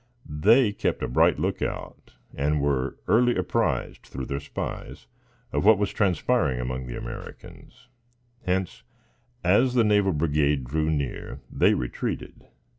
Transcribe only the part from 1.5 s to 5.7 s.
out and were early apprised, through their spies, of